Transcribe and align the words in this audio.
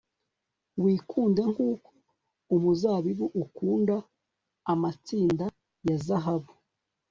Wikunde 0.83 1.41
nkuko 1.51 1.89
umuzabibu 2.55 3.25
ukunda 3.43 3.95
amatsinda 4.73 5.45
ya 5.87 5.97
zahabu 6.05 6.53